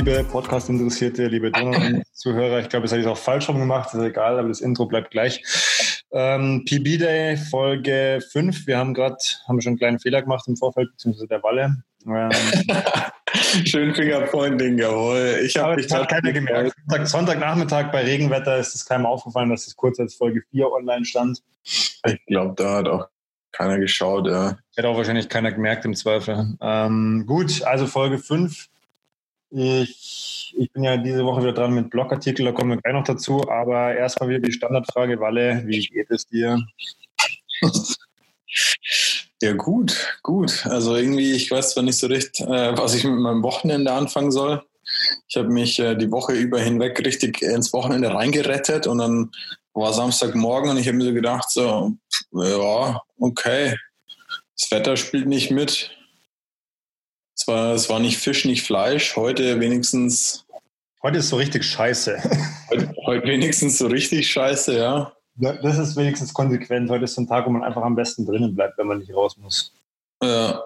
[0.00, 1.52] Liebe Podcast-Interessierte, liebe
[2.14, 2.60] Zuhörer.
[2.60, 5.10] Ich glaube, das habe ich auch falsch rum gemacht, ist egal, aber das Intro bleibt
[5.10, 5.44] gleich.
[6.10, 8.66] Ähm, PB Day, Folge 5.
[8.66, 11.82] Wir haben gerade, haben schon einen kleinen Fehler gemacht im Vorfeld, beziehungsweise der Walle.
[12.06, 12.30] Ähm,
[13.66, 15.38] Schön Fingerpointing, jawohl.
[15.44, 16.72] Ich habe mich hat keiner gemerkt.
[16.88, 21.04] Sonntag, Sonntagnachmittag bei Regenwetter ist es keinem aufgefallen, dass es kurz als Folge 4 online
[21.04, 21.42] stand.
[21.62, 23.06] Ich glaube, da hat auch
[23.52, 24.56] keiner geschaut, ja.
[24.74, 26.56] Hätte auch wahrscheinlich keiner gemerkt im Zweifel.
[26.62, 28.70] Ähm, gut, also Folge 5.
[29.50, 33.04] Ich, ich bin ja diese Woche wieder dran mit Blogartikel, da kommen wir gleich noch
[33.04, 33.48] dazu.
[33.48, 36.58] Aber erstmal wieder die Standardfrage, Walle, wie geht es dir?
[39.42, 40.66] Ja, gut, gut.
[40.66, 44.32] Also irgendwie, ich weiß zwar nicht so recht, äh, was ich mit meinem Wochenende anfangen
[44.32, 44.62] soll.
[45.28, 49.30] Ich habe mich äh, die Woche über hinweg richtig ins Wochenende reingerettet und dann
[49.72, 51.92] war Samstagmorgen und ich habe mir so gedacht, so,
[52.32, 53.76] ja, okay,
[54.58, 55.90] das Wetter spielt nicht mit.
[57.50, 59.16] Es war, es war nicht Fisch, nicht Fleisch.
[59.16, 60.46] Heute wenigstens.
[61.02, 62.16] Heute ist so richtig scheiße.
[62.70, 65.12] Heute, heute wenigstens so richtig scheiße, ja.
[65.34, 66.88] Das ist wenigstens konsequent.
[66.88, 69.12] Heute ist so ein Tag, wo man einfach am besten drinnen bleibt, wenn man nicht
[69.12, 69.72] raus muss.
[70.22, 70.62] Ja.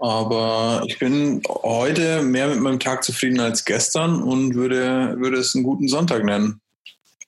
[0.00, 5.54] Aber ich bin heute mehr mit meinem Tag zufrieden als gestern und würde, würde es
[5.54, 6.60] einen guten Sonntag nennen.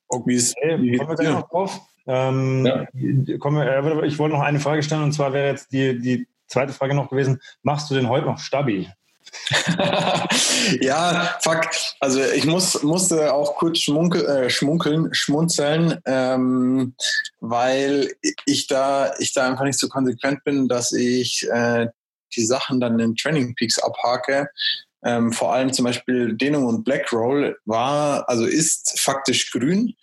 [0.08, 0.36] Okay,
[0.80, 1.80] wie kommen wir gleich noch drauf?
[2.08, 2.88] Ähm, ja.
[2.92, 6.94] wir, ich wollte noch eine Frage stellen und zwar wäre jetzt die, die zweite Frage
[6.94, 8.90] noch gewesen: Machst du denn heute noch Stabi?
[10.80, 11.68] ja, fuck.
[12.00, 16.94] Also ich muss, musste auch kurz schmunkel, äh, schmunkeln, schmunzeln, ähm,
[17.40, 18.12] weil
[18.46, 21.88] ich da, ich da einfach nicht so konsequent bin, dass ich äh,
[22.36, 24.48] die Sachen dann in Training Peaks abhake.
[25.04, 29.94] Ähm, vor allem zum Beispiel Dehnung und Black Roll war, also ist faktisch grün,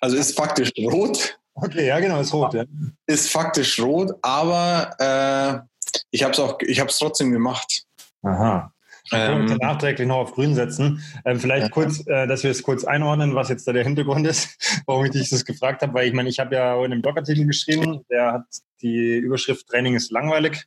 [0.00, 1.38] also ist faktisch rot.
[1.54, 2.54] Okay, ja genau, ist rot.
[2.54, 2.64] Ja.
[3.06, 5.73] Ist faktisch rot, aber äh,
[6.10, 7.84] ich habe es auch, ich habe es trotzdem gemacht.
[8.22, 8.72] Aha.
[9.12, 11.02] Ähm, wir nachträglich noch auf grün setzen.
[11.26, 11.68] Ähm, vielleicht ja.
[11.68, 14.56] kurz, äh, dass wir es kurz einordnen, was jetzt da der Hintergrund ist,
[14.86, 17.46] warum ich dich das gefragt habe, weil ich meine, ich habe ja in einem Blogartikel
[17.46, 18.44] geschrieben, der hat
[18.80, 20.64] die Überschrift Training ist langweilig.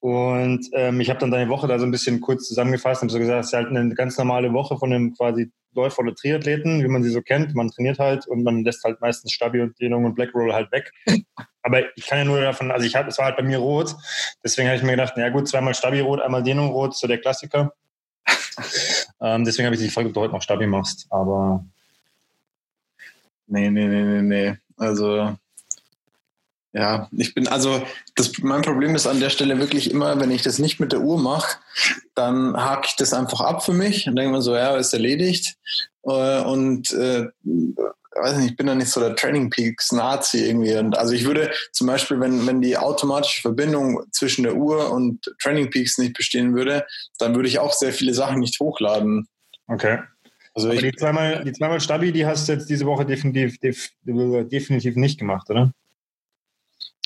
[0.00, 3.18] Und ähm, ich habe dann deine Woche da so ein bisschen kurz zusammengefasst und so
[3.18, 6.88] gesagt, es ist halt eine ganz normale Woche von einem quasi Läufer oder Triathleten, wie
[6.88, 7.54] man sie so kennt.
[7.54, 10.72] Man trainiert halt und man lässt halt meistens Stabi und Dehnung und Black Roll halt
[10.72, 10.90] weg.
[11.68, 13.94] Aber ich kann ja nur davon, also ich hatte, es war halt bei mir rot.
[14.42, 17.18] Deswegen habe ich mir gedacht, na gut, zweimal Stabi rot, einmal Dehnung rot, so der
[17.18, 17.74] Klassiker.
[19.20, 21.06] ähm, deswegen habe ich dich gefragt, ob du heute noch Stabi machst.
[21.10, 21.62] Aber
[23.48, 24.56] nee, nee, nee, nee, nee.
[24.78, 25.36] Also
[26.72, 27.82] ja, ich bin also,
[28.14, 31.02] das, mein Problem ist an der Stelle wirklich immer, wenn ich das nicht mit der
[31.02, 31.58] Uhr mache,
[32.14, 35.58] dann hake ich das einfach ab für mich und denke mir so, ja, ist erledigt.
[36.04, 37.26] Äh, und äh,
[38.14, 40.74] weiß nicht, ich bin da nicht so der Training Peaks Nazi irgendwie.
[40.76, 45.34] Und also ich würde zum Beispiel, wenn, wenn die automatische Verbindung zwischen der Uhr und
[45.42, 46.86] Training Peaks nicht bestehen würde,
[47.18, 49.28] dann würde ich auch sehr viele Sachen nicht hochladen.
[49.66, 49.98] Okay.
[50.54, 53.90] Also Aber die zweimal, die zweimal Stabi, die hast du jetzt diese Woche definitiv, def,
[54.04, 55.72] definitiv nicht gemacht, oder?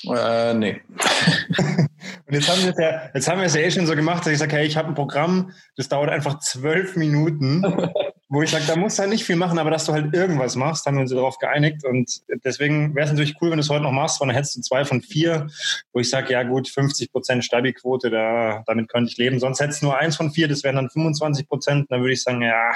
[0.05, 0.81] Äh, nee.
[1.57, 4.25] und jetzt haben wir es ja, jetzt haben wir es ja eh schon so gemacht,
[4.25, 7.63] dass ich sage, hey, ich habe ein Programm, das dauert einfach zwölf Minuten,
[8.33, 10.55] wo ich sage, da musst du halt nicht viel machen, aber dass du halt irgendwas
[10.55, 11.85] machst, haben wir uns darauf geeinigt.
[11.85, 14.55] Und deswegen wäre es natürlich cool, wenn du es heute noch machst, weil dann hättest
[14.55, 15.47] du zwei von vier,
[15.93, 19.39] wo ich sage, ja gut, 50 Prozent Stabi-Quote, da, damit könnte ich leben.
[19.39, 21.91] Sonst hättest du nur eins von vier, das wären dann 25 Prozent.
[21.91, 22.73] Dann würde ich sagen, ja,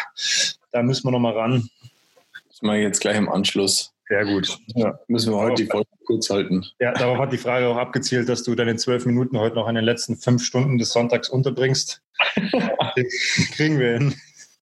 [0.72, 1.67] da müssen wir noch mal ran.
[2.50, 3.96] Das mache ich jetzt gleich im Anschluss.
[4.09, 4.59] Sehr gut.
[4.75, 6.63] Ja, müssen wir heute die Folge kurz halten.
[6.79, 9.75] Ja, darauf hat die Frage auch abgezielt, dass du deine zwölf Minuten heute noch in
[9.75, 12.03] den letzten fünf Stunden des Sonntags unterbringst.
[13.56, 14.16] kriegen wir hin.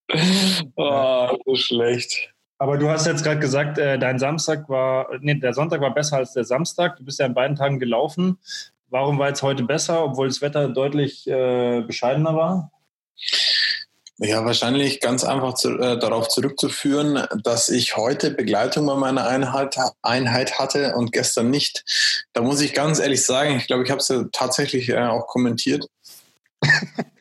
[0.75, 2.31] Oh, so schlecht.
[2.57, 6.17] Aber du hast jetzt gerade gesagt, äh, dein Samstag war, nee, der Sonntag war besser
[6.17, 6.97] als der Samstag.
[6.97, 8.37] Du bist ja an beiden Tagen gelaufen.
[8.89, 12.71] Warum war jetzt heute besser, obwohl das Wetter deutlich äh, bescheidener war?
[14.17, 19.75] Ja, wahrscheinlich ganz einfach zu, äh, darauf zurückzuführen, dass ich heute Begleitung bei meiner Einheit,
[20.01, 21.83] Einheit hatte und gestern nicht.
[22.31, 25.27] Da muss ich ganz ehrlich sagen, ich glaube, ich habe es ja tatsächlich äh, auch
[25.27, 25.85] kommentiert.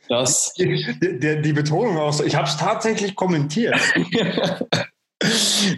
[0.09, 3.75] Dass die, die, die Betonung auch so, ich habe es tatsächlich kommentiert.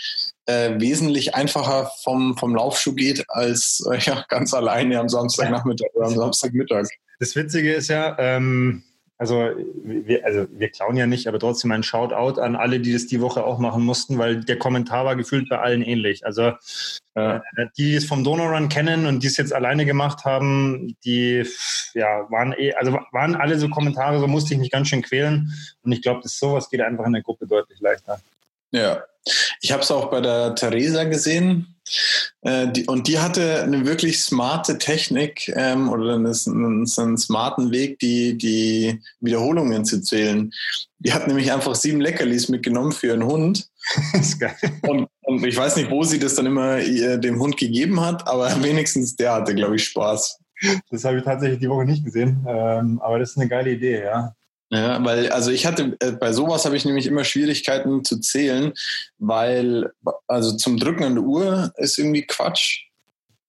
[0.46, 6.06] äh, wesentlich einfacher vom, vom Laufschuh geht als äh, ja, ganz alleine am Samstagnachmittag oder
[6.06, 6.86] am Samstagmittag.
[7.18, 8.84] Das Witzige ist ja, ähm,
[9.16, 9.52] also
[9.84, 13.20] wir, also wir klauen ja nicht, aber trotzdem ein Shoutout an alle, die das die
[13.20, 16.26] Woche auch machen mussten, weil der Kommentar war gefühlt bei allen ähnlich.
[16.26, 16.52] Also
[17.14, 17.40] äh,
[17.78, 21.46] die es vom Donor kennen und die es jetzt alleine gemacht haben, die
[21.94, 25.52] ja waren eh, also waren alle so Kommentare, so musste ich mich ganz schön quälen.
[25.82, 28.20] Und ich glaube, dass sowas geht einfach in der Gruppe deutlich leichter.
[28.72, 29.04] Ja,
[29.60, 31.74] ich habe es auch bei der Theresa gesehen.
[32.42, 37.70] Äh, die, und die hatte eine wirklich smarte Technik ähm, oder einen, einen, einen smarten
[37.70, 40.50] Weg, die, die Wiederholungen zu zählen.
[40.98, 43.68] Die hat nämlich einfach sieben Leckerlis mitgenommen für ihren Hund.
[44.12, 44.56] Das ist geil.
[44.82, 48.26] Und, und ich weiß nicht, wo sie das dann immer ihr, dem Hund gegeben hat,
[48.26, 50.38] aber wenigstens der hatte, glaube ich, Spaß.
[50.90, 54.04] Das habe ich tatsächlich die Woche nicht gesehen, ähm, aber das ist eine geile Idee,
[54.04, 54.34] ja.
[54.70, 58.72] Ja, weil, also ich hatte, äh, bei sowas habe ich nämlich immer Schwierigkeiten zu zählen,
[59.18, 59.92] weil,
[60.26, 62.86] also zum Drücken an der Uhr ist irgendwie Quatsch.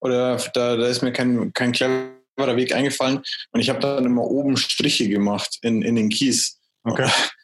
[0.02, 3.24] Oder da, da ist mir kein, kein cleverer Weg eingefallen.
[3.52, 6.60] Und ich habe dann immer oben Striche gemacht in, in den Kies.
[6.84, 7.10] Okay.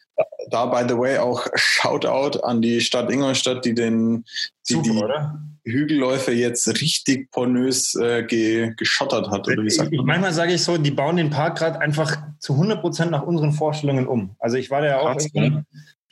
[0.50, 4.26] Da, by the way, auch Shoutout an die Stadt Ingolstadt, die den
[4.68, 5.42] die, Super, die oder?
[5.64, 9.48] Hügelläufe jetzt richtig pornös äh, ge, geschottert hat.
[9.48, 10.06] Oder wie sagt man?
[10.06, 13.54] Manchmal sage ich so, die bauen den Park gerade einfach zu 100 Prozent nach unseren
[13.54, 14.36] Vorstellungen um.
[14.40, 15.16] Also ich war da ja auch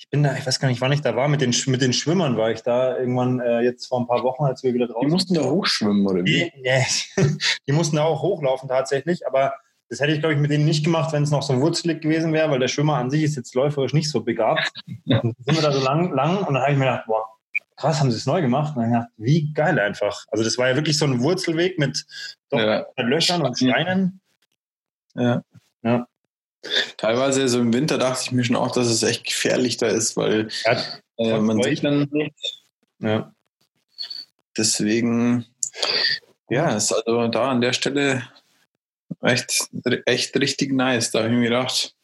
[0.02, 1.92] ich bin da, ich weiß gar nicht, wann ich da war, mit den, mit den
[1.92, 5.08] Schwimmern war ich da irgendwann äh, jetzt vor ein paar Wochen, als wir wieder draußen
[5.08, 6.50] Die mussten da hochschwimmen, oder wie?
[6.56, 6.86] Die, yeah,
[7.68, 9.54] die mussten da auch hochlaufen tatsächlich, aber
[9.90, 12.32] das hätte ich, glaube ich, mit denen nicht gemacht, wenn es noch so wurzelig gewesen
[12.32, 14.72] wäre, weil der Schwimmer an sich ist jetzt läuferisch nicht so begabt.
[14.86, 17.26] Und dann sind wir da so lang, lang und dann habe ich mir gedacht, boah,
[17.76, 18.76] krass, haben sie es neu gemacht?
[18.76, 20.26] Und dann gedacht, wie geil einfach.
[20.30, 22.06] Also das war ja wirklich so ein Wurzelweg mit
[22.52, 22.86] ja.
[22.98, 24.22] Löchern und Steinen.
[25.16, 25.44] Ja.
[25.82, 26.08] ja.
[26.98, 30.18] Teilweise so im Winter dachte ich mir schon auch, dass es echt gefährlich da ist,
[30.18, 30.78] weil ja,
[31.18, 32.60] äh, man sieht dann nichts.
[33.00, 33.34] Ja.
[34.58, 35.46] Deswegen,
[36.50, 38.24] ja, ist also da an der Stelle
[39.22, 39.70] echt,
[40.06, 41.12] echt richtig nice.
[41.12, 41.96] Da habe ich mir gedacht,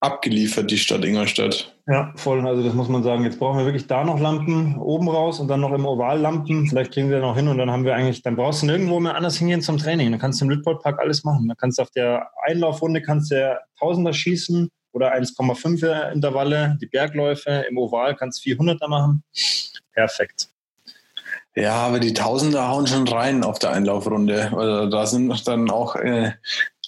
[0.00, 1.74] abgeliefert, die Stadt Ingolstadt.
[1.86, 2.46] Ja, voll.
[2.46, 3.24] Also das muss man sagen.
[3.24, 6.66] Jetzt brauchen wir wirklich da noch Lampen oben raus und dann noch im Oval Lampen.
[6.66, 9.16] Vielleicht kriegen wir noch hin und dann haben wir eigentlich, dann brauchst du nirgendwo mehr
[9.16, 10.10] anders hingehen zum Training.
[10.10, 11.48] Dann kannst du im Lütpoldpark alles machen.
[11.48, 16.76] Dann kannst du auf der Einlaufrunde kannst du Tausender schießen oder 1,5er Intervalle.
[16.80, 19.22] Die Bergläufe im Oval kannst du 400er machen.
[19.92, 20.48] Perfekt.
[21.58, 24.52] Ja, aber die Tausender hauen schon rein auf der Einlaufrunde.
[24.56, 26.32] Also da sind dann auch äh,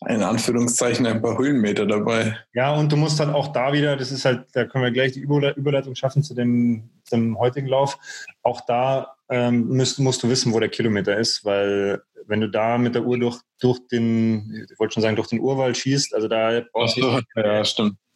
[0.06, 2.38] in Anführungszeichen ein paar Höhenmeter dabei.
[2.54, 5.10] Ja, und du musst halt auch da wieder, das ist halt, da können wir gleich
[5.10, 7.98] die Überleitung schaffen zu dem, zum heutigen Lauf.
[8.42, 12.78] Auch da ähm, musst, musst du wissen, wo der Kilometer ist, weil wenn du da
[12.78, 16.28] mit der Uhr durch, durch den, ich wollte schon sagen, durch den Urwald schießt, also
[16.28, 17.62] da brauchst du ja,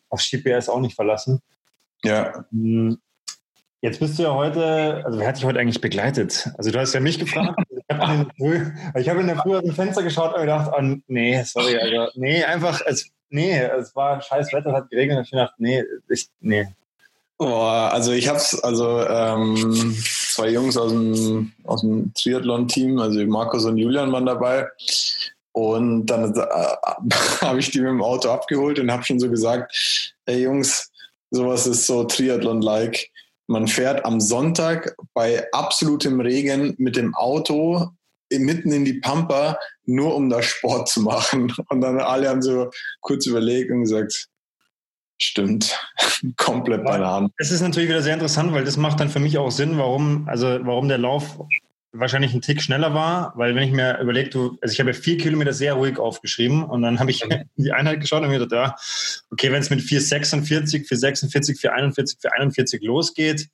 [0.08, 1.40] aufs GPS auch nicht verlassen.
[2.04, 2.44] Ja.
[3.84, 6.48] Jetzt bist du ja heute, also wer hat dich heute eigentlich begleitet?
[6.56, 7.54] Also du hast ja mich gefragt.
[7.90, 11.42] ich habe in, hab in der Früh aus dem Fenster geschaut und gedacht, oh, nee,
[11.42, 15.30] sorry, also nee, einfach, es, nee, es war scheiß Wetter, es hat geregnet und ich
[15.32, 16.66] dachte, nee, ich, nee.
[17.36, 19.94] Boah, also ich hab's, also ähm,
[20.30, 24.66] zwei Jungs aus dem, aus dem Triathlon-Team, also Markus und Julian waren dabei.
[25.52, 26.40] Und dann äh,
[27.42, 30.90] habe ich die mit dem Auto abgeholt und habe schon so gesagt, ey Jungs,
[31.30, 33.10] sowas ist so Triathlon-like
[33.46, 37.90] man fährt am Sonntag bei absolutem Regen mit dem Auto
[38.30, 41.52] mitten in die Pampa, nur um da Sport zu machen.
[41.68, 42.70] Und dann alle haben so
[43.00, 44.28] kurz überlegt und gesagt,
[45.18, 45.78] stimmt,
[46.36, 47.30] komplett Bananen.
[47.36, 50.28] Es ist natürlich wieder sehr interessant, weil das macht dann für mich auch Sinn, warum,
[50.28, 51.38] also warum der Lauf
[51.94, 54.94] wahrscheinlich ein Tick schneller war, weil wenn ich mir überlege, du, also ich habe ja
[54.94, 57.22] vier Kilometer sehr ruhig aufgeschrieben und dann habe ich
[57.56, 58.76] die Einheit geschaut und mir gedacht, ja,
[59.30, 63.48] okay, wenn es mit 446, 446, 441, 441 losgeht,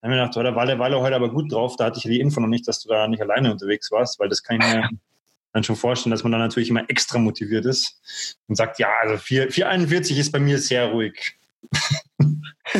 [0.00, 1.84] dann habe ich mir gedacht, oh, da war der Walle heute aber gut drauf, da
[1.86, 4.42] hatte ich die Info noch nicht, dass du da nicht alleine unterwegs warst, weil das
[4.42, 4.88] kann ich mir
[5.52, 9.18] dann schon vorstellen, dass man dann natürlich immer extra motiviert ist und sagt, ja, also
[9.18, 11.36] 4, 441 ist bei mir sehr ruhig.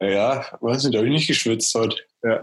[0.00, 1.96] ja, weiß nicht, da habe ich nicht geschwitzt heute.
[2.22, 2.42] Ja.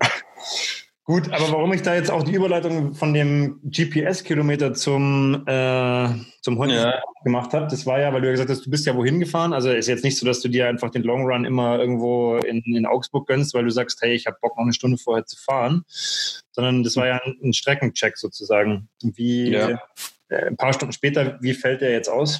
[1.05, 6.07] Gut, aber warum ich da jetzt auch die Überleitung von dem GPS-Kilometer zum, äh,
[6.41, 7.01] zum Hund ja.
[7.25, 9.51] gemacht habe, das war ja, weil du ja gesagt hast, du bist ja wohin gefahren.
[9.51, 12.62] Also ist jetzt nicht so, dass du dir einfach den Long Run immer irgendwo in,
[12.63, 15.36] in Augsburg gönnst, weil du sagst, hey, ich habe Bock, noch eine Stunde vorher zu
[15.36, 15.83] fahren.
[15.89, 18.88] Sondern das war ja ein, ein Streckencheck sozusagen.
[19.01, 19.81] Wie ja.
[20.29, 22.39] äh, ein paar Stunden später, wie fällt der jetzt aus?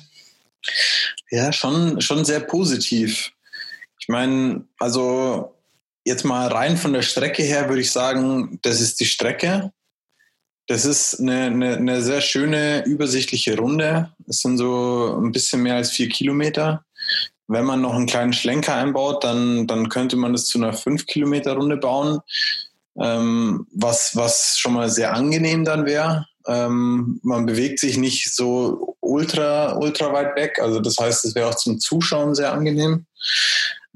[1.29, 3.34] Ja, schon, schon sehr positiv.
[4.00, 5.53] Ich meine, also
[6.06, 9.72] Jetzt mal rein von der Strecke her würde ich sagen, das ist die Strecke.
[10.68, 14.12] Das ist eine, eine, eine sehr schöne, übersichtliche Runde.
[14.28, 16.86] Es sind so ein bisschen mehr als vier Kilometer.
[17.48, 21.06] Wenn man noch einen kleinen Schlenker einbaut, dann, dann könnte man das zu einer fünf
[21.06, 22.20] Kilometer Runde bauen,
[22.98, 26.26] ähm, was, was schon mal sehr angenehm dann wäre.
[26.48, 30.60] Ähm, man bewegt sich nicht so ultra, ultra weit weg.
[30.62, 33.06] Also das heißt, es wäre auch zum Zuschauen sehr angenehm.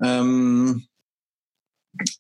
[0.03, 0.87] Ähm,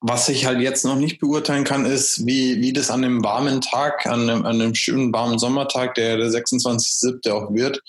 [0.01, 3.61] was ich halt jetzt noch nicht beurteilen kann, ist, wie, wie das an einem warmen
[3.61, 7.29] Tag, an einem, an einem schönen warmen Sommertag, der der 26.07.
[7.31, 7.81] auch wird,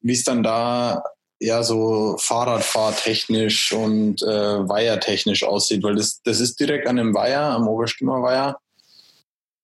[0.00, 1.02] wie es dann da
[1.40, 7.42] ja so Fahrradfahrtechnisch und äh, Weihertechnisch aussieht, weil das, das ist direkt an einem Weiher,
[7.42, 8.58] am Oberstimmerweiher.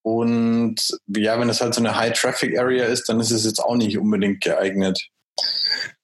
[0.02, 0.76] Und
[1.08, 4.40] ja, wenn es halt so eine High-Traffic-Area ist, dann ist es jetzt auch nicht unbedingt
[4.40, 5.10] geeignet.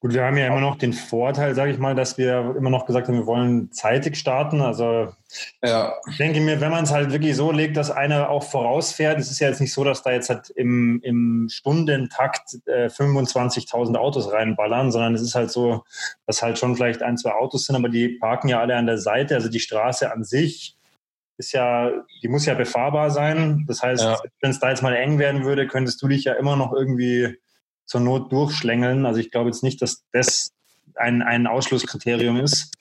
[0.01, 2.87] Gut, wir haben ja immer noch den Vorteil, sage ich mal, dass wir immer noch
[2.87, 4.61] gesagt haben, wir wollen zeitig starten.
[4.61, 5.15] Also
[5.63, 5.95] ja.
[6.11, 9.31] ich denke mir, wenn man es halt wirklich so legt, dass einer auch vorausfährt, es
[9.31, 14.33] ist ja jetzt nicht so, dass da jetzt halt im, im Stundentakt äh, 25.000 Autos
[14.33, 15.85] reinballern, sondern es ist halt so,
[16.27, 18.99] dass halt schon vielleicht ein, zwei Autos sind, aber die parken ja alle an der
[18.99, 19.37] Seite.
[19.37, 20.77] Also die Straße an sich
[21.39, 21.91] ist ja,
[22.23, 23.65] die muss ja befahrbar sein.
[23.69, 24.21] Das heißt, ja.
[24.41, 27.39] wenn es da jetzt mal eng werden würde, könntest du dich ja immer noch irgendwie
[27.93, 29.05] zur Not durchschlängeln.
[29.05, 30.53] Also ich glaube jetzt nicht, dass das
[30.95, 32.73] ein, ein Ausschlusskriterium ist.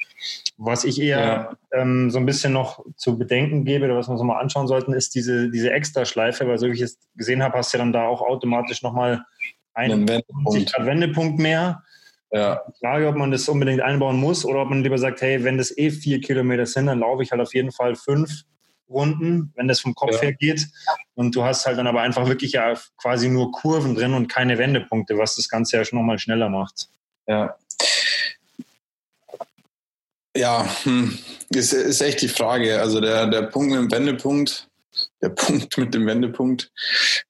[0.57, 1.57] Was ich eher ja.
[1.73, 4.93] ähm, so ein bisschen noch zu bedenken gebe oder was wir uns mal anschauen sollten,
[4.93, 7.91] ist diese, diese Extraschleife, weil so wie ich es gesehen habe, hast du ja dann
[7.91, 9.25] da auch automatisch nochmal
[9.73, 10.73] einen Wendepunkt.
[10.79, 11.83] Wendepunkt mehr.
[12.31, 12.61] Ja.
[12.69, 15.57] Die Frage, ob man das unbedingt einbauen muss oder ob man lieber sagt, hey, wenn
[15.57, 18.43] das eh vier Kilometer sind, dann laufe ich halt auf jeden Fall fünf
[18.91, 20.21] Runden, wenn das vom Kopf ja.
[20.21, 20.67] her geht.
[21.15, 24.57] Und du hast halt dann aber einfach wirklich ja quasi nur Kurven drin und keine
[24.57, 26.89] Wendepunkte, was das Ganze ja schon nochmal schneller macht.
[27.27, 27.55] Ja.
[30.35, 31.17] Ja, hm.
[31.49, 32.79] ist, ist echt die Frage.
[32.79, 34.69] Also der, der Punkt mit dem Wendepunkt,
[35.21, 36.71] der Punkt mit dem Wendepunkt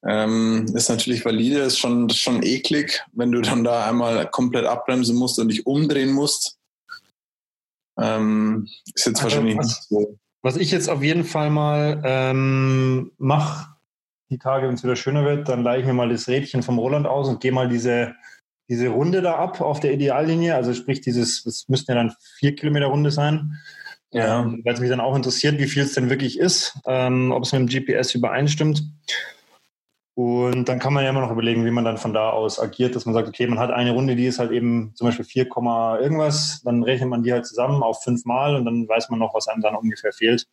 [0.08, 5.16] ähm, ist natürlich valide, ist schon, schon eklig, wenn du dann da einmal komplett abbremsen
[5.18, 6.58] musst und dich umdrehen musst.
[8.00, 10.18] Ähm, ist jetzt also, wahrscheinlich was, nicht so.
[10.42, 13.76] Was ich jetzt auf jeden Fall mal ähm, mache,
[14.32, 16.80] die Tage, wenn es wieder schöner wird, dann leihe ich mir mal das Rädchen vom
[16.80, 18.16] Roland aus und gehe mal diese,
[18.70, 20.56] diese Runde da ab auf der Ideallinie.
[20.56, 23.60] Also sprich, dieses, das müssten ja dann vier Kilometer Runde sein.
[24.12, 24.42] Ja.
[24.42, 27.44] Ähm, Weil es mich dann auch interessiert, wie viel es denn wirklich ist, ähm, ob
[27.44, 28.84] es mit dem GPS übereinstimmt.
[30.14, 32.96] Und dann kann man ja immer noch überlegen, wie man dann von da aus agiert,
[32.96, 35.48] dass man sagt, okay, man hat eine Runde, die ist halt eben zum Beispiel 4,
[36.02, 39.48] irgendwas, dann rechnet man die halt zusammen auf fünfmal und dann weiß man noch, was
[39.48, 40.48] einem dann ungefähr fehlt.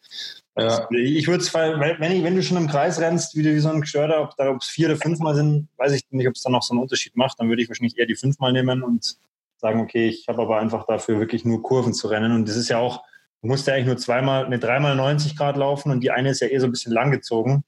[0.57, 0.88] Ja.
[0.91, 3.81] Ich würde es, wenn, ich, wenn du schon im Kreis rennst, wie, wie so ein
[3.81, 6.53] Gestörter, ob da ob es vier oder fünfmal sind, weiß ich nicht, ob es dann
[6.53, 9.17] noch so einen Unterschied macht, dann würde ich wahrscheinlich eher die fünfmal nehmen und
[9.57, 12.69] sagen, okay, ich habe aber einfach dafür wirklich nur Kurven zu rennen und das ist
[12.69, 13.03] ja auch,
[13.43, 16.41] du musst ja eigentlich nur zweimal, eine dreimal 90 Grad laufen und die eine ist
[16.41, 17.65] ja eh so ein bisschen langgezogen.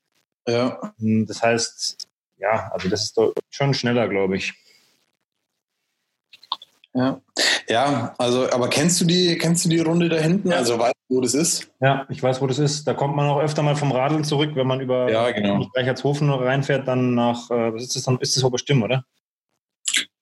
[0.47, 0.93] Ja.
[0.99, 4.55] Hm, das heißt, ja, also das ist doch schon schneller, glaube ich.
[6.93, 7.21] Ja.
[7.69, 10.51] ja, also, aber kennst du die, kennst du die Runde da hinten?
[10.51, 10.57] Ja.
[10.57, 11.71] Also weißt du, wo das ist?
[11.81, 12.85] Ja, ich weiß, wo das ist.
[12.85, 15.69] Da kommt man auch öfter mal vom Radeln zurück, wenn man über ja, genau.
[15.77, 18.19] Reichertshofen reinfährt, dann nach, äh, was ist das dann?
[18.19, 19.05] Ist das Oberstimm, oder?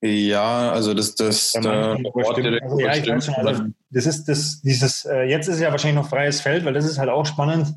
[0.01, 4.61] Ja, also das, das, ja, da, also, ja, ich weiß schon, also das ist das,
[4.61, 7.75] dieses, äh, jetzt ist ja wahrscheinlich noch freies Feld, weil das ist halt auch spannend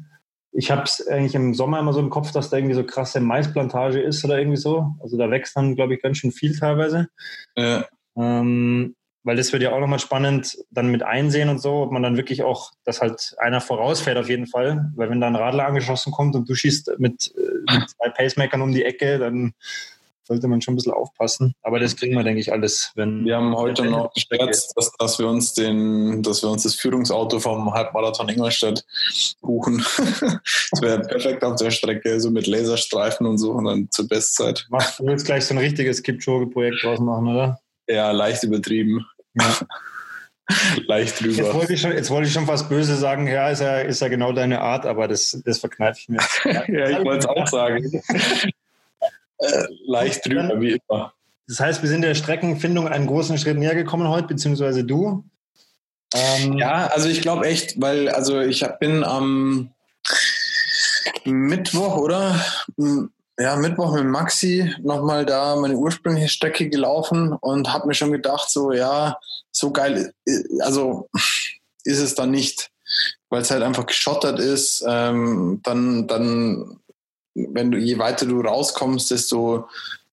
[0.51, 3.20] ich habe es eigentlich im Sommer immer so im Kopf, dass da irgendwie so krasse
[3.22, 4.96] Maisplantage ist oder irgendwie so.
[5.01, 7.08] Also da wächst dann, glaube ich, ganz schön viel teilweise.
[7.55, 7.86] Ja.
[8.17, 12.01] Ähm, weil das wird ja auch nochmal spannend, dann mit einsehen und so, ob man
[12.01, 14.91] dann wirklich auch, dass halt einer vorausfährt auf jeden Fall.
[14.96, 18.62] Weil wenn da ein Radler angeschossen kommt und du schießt mit, äh, mit zwei Pacemakern
[18.62, 19.53] um die Ecke, dann
[20.32, 21.54] sollte man schon ein bisschen aufpassen.
[21.62, 22.92] Aber das kriegen wir, denke ich, alles.
[22.96, 26.76] Wenn wir haben heute noch geschätzt, dass, dass, wir uns den, dass wir uns das
[26.76, 28.86] Führungsauto vom Halbmarathon Ingolstadt
[29.42, 29.84] buchen.
[30.72, 34.68] das wäre perfekt auf der Strecke, so mit Laserstreifen und so und dann zur Bestzeit.
[34.98, 37.60] Du jetzt gleich so ein richtiges Kipchoge-Projekt draus machen, oder?
[37.90, 39.06] Ja, leicht übertrieben.
[39.34, 39.58] Ja.
[40.88, 41.34] leicht drüber.
[41.34, 44.02] Jetzt wollte, ich schon, jetzt wollte ich schon fast böse sagen, ja, ist ja, ist
[44.02, 46.20] ja genau deine Art, aber das, das verkneife ich mir.
[46.46, 48.02] ja, ich wollte es auch sagen.
[49.42, 51.14] Äh, leicht drüber, wie immer.
[51.48, 55.26] Das heißt, wir sind der Streckenfindung einen großen Schritt näher gekommen heute, beziehungsweise du.
[56.14, 59.72] Ähm ja, also ich glaube echt, weil also ich bin am
[61.26, 62.40] Mittwoch, oder?
[63.40, 68.50] Ja, Mittwoch mit Maxi nochmal da meine ursprüngliche Strecke gelaufen und habe mir schon gedacht,
[68.52, 69.18] so ja,
[69.52, 71.10] so geil, äh, also
[71.84, 72.70] ist es dann nicht,
[73.30, 74.86] weil es halt einfach geschottert ist.
[74.88, 76.80] Ähm, dann, dann
[77.34, 79.68] wenn du, je weiter du rauskommst, desto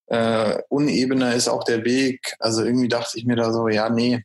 [0.07, 2.35] äh, unebener ist auch der Weg.
[2.39, 4.23] Also irgendwie dachte ich mir da so, ja, nee.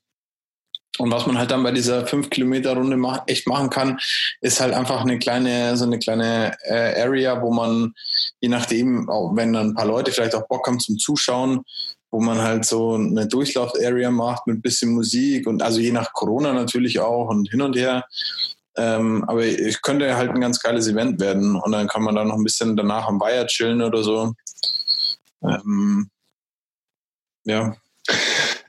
[1.00, 4.00] Und was man halt dann bei dieser 5-Kilometer-Runde mach, echt machen kann,
[4.42, 7.94] ist halt einfach eine kleine, so eine kleine äh, Area, wo man,
[8.42, 11.64] je nachdem, auch wenn dann ein paar Leute vielleicht auch Bock haben zum Zuschauen,
[12.12, 16.54] wo man halt so eine Durchlauf-Area macht mit bisschen Musik und also je nach Corona
[16.54, 18.06] natürlich auch und hin und her.
[18.76, 22.24] Ähm, aber ich könnte halt ein ganz geiles Event werden und dann kann man da
[22.24, 24.34] noch ein bisschen danach am Weiher chillen oder so.
[25.44, 26.10] Ähm,
[27.46, 27.76] ja.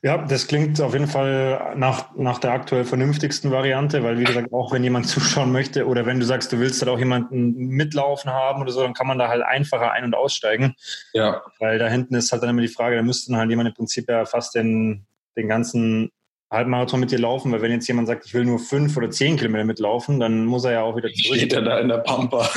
[0.02, 4.52] Ja, das klingt auf jeden Fall nach, nach der aktuell vernünftigsten Variante, weil wie gesagt,
[4.52, 8.30] auch wenn jemand zuschauen möchte oder wenn du sagst, du willst halt auch jemanden mitlaufen
[8.30, 10.74] haben oder so, dann kann man da halt einfacher ein- und aussteigen.
[11.14, 11.42] Ja.
[11.58, 13.74] Weil da hinten ist halt dann immer die Frage, da müsste dann halt jemand im
[13.74, 15.06] Prinzip ja fast den,
[15.38, 16.12] den ganzen
[16.54, 19.36] Halbmarathon mit dir laufen, weil wenn jetzt jemand sagt, ich will nur fünf oder zehn
[19.36, 21.36] Kilometer mitlaufen, dann muss er ja auch wieder zurück.
[21.36, 22.48] Steht er da in der Pampa.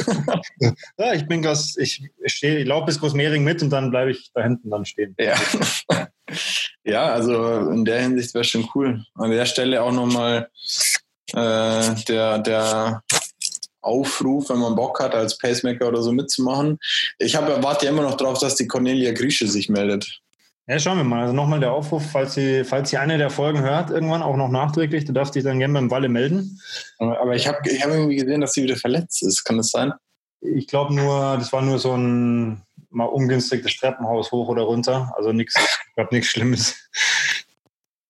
[0.97, 4.31] ja, ich bin ganz, ich stehe, ich laufe bis Großmehring mit und dann bleibe ich
[4.33, 5.15] da hinten dann stehen.
[5.19, 5.35] Ja.
[6.83, 9.03] ja, also in der Hinsicht wäre schon cool.
[9.15, 10.49] An der Stelle auch nochmal
[11.33, 13.03] äh, der, der
[13.81, 16.77] Aufruf, wenn man Bock hat, als Pacemaker oder so mitzumachen.
[17.17, 20.21] Ich habe warte ja immer noch darauf, dass die Cornelia Grieche sich meldet.
[20.69, 21.21] Ja, schauen wir mal.
[21.21, 24.49] Also nochmal der Aufruf, falls sie, falls sie eine der Folgen hört, irgendwann auch noch
[24.49, 26.59] nachträglich, du darfst dich dann gerne beim Walle melden.
[26.99, 29.45] Aber ich habe ich hab irgendwie gesehen, dass sie wieder verletzt ist.
[29.45, 29.93] Kann das sein?
[30.41, 35.13] Ich glaube nur, das war nur so ein mal ungünstiges Treppenhaus hoch oder runter.
[35.15, 36.75] Also nichts, ich glaube nichts Schlimmes.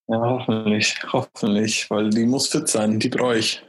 [0.08, 3.64] Ja, hoffentlich, hoffentlich, weil die muss fit sein, die brauche ich.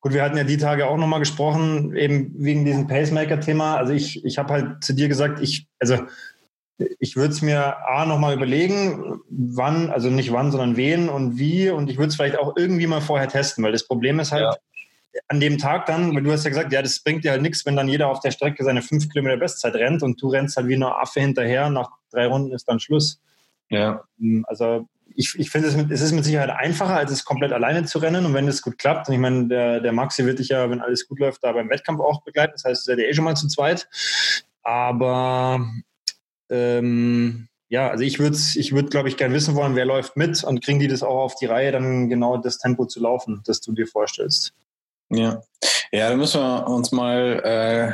[0.00, 3.76] Gut, wir hatten ja die Tage auch nochmal gesprochen, eben wegen diesem Pacemaker-Thema.
[3.76, 6.06] Also ich, ich habe halt zu dir gesagt, ich, also
[6.98, 11.70] ich würde es mir A nochmal überlegen, wann, also nicht wann, sondern wen und wie.
[11.70, 14.42] Und ich würde es vielleicht auch irgendwie mal vorher testen, weil das Problem ist halt,
[14.42, 15.20] ja.
[15.28, 17.64] an dem Tag dann, weil du hast ja gesagt, ja, das bringt dir halt nichts,
[17.66, 20.68] wenn dann jeder auf der Strecke seine fünf Kilometer Bestzeit rennt und du rennst halt
[20.68, 21.70] wie ein Affe hinterher.
[21.70, 23.20] Nach drei Runden ist dann Schluss.
[23.68, 24.04] Ja.
[24.44, 27.98] Also ich, ich finde, es, es ist mit Sicherheit einfacher, als es komplett alleine zu
[27.98, 28.24] rennen.
[28.24, 30.80] Und wenn es gut klappt, und ich meine, der, der Maxi wird dich ja, wenn
[30.80, 32.52] alles gut läuft, da beim Wettkampf auch begleiten.
[32.54, 33.88] Das heißt, ihr seid ja eh schon mal zu zweit.
[34.62, 35.66] Aber
[36.52, 40.44] ähm, ja, also ich würde, ich würd, glaube ich, gerne wissen wollen, wer läuft mit
[40.44, 43.62] und kriegen die das auch auf die Reihe, dann genau das Tempo zu laufen, das
[43.62, 44.52] du dir vorstellst.
[45.08, 45.42] Ja,
[45.90, 47.92] ja, da müssen wir uns mal äh,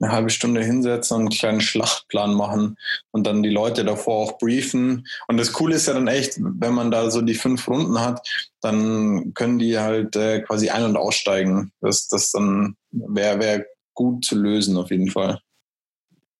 [0.00, 2.76] eine halbe Stunde hinsetzen und einen kleinen Schlachtplan machen
[3.10, 5.06] und dann die Leute davor auch briefen.
[5.28, 8.26] Und das Coole ist ja dann echt, wenn man da so die fünf Runden hat,
[8.60, 11.72] dann können die halt äh, quasi ein- und aussteigen.
[11.80, 15.40] Das, das dann wäre wär gut zu lösen auf jeden Fall.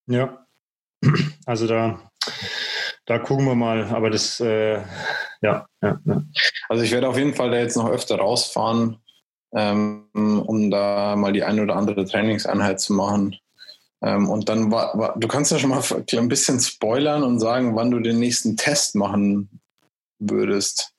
[0.07, 0.47] Ja,
[1.47, 2.01] also da,
[3.07, 4.83] da gucken wir mal, aber das, äh,
[5.43, 6.23] ja, ja, ja,
[6.69, 8.99] Also ich werde auf jeden Fall da jetzt noch öfter rausfahren,
[9.55, 13.37] ähm, um da mal die eine oder andere Trainingseinheit zu machen.
[14.03, 17.77] Ähm, und dann war, war, du kannst ja schon mal ein bisschen spoilern und sagen,
[17.77, 19.61] wann du den nächsten Test machen
[20.19, 20.93] würdest.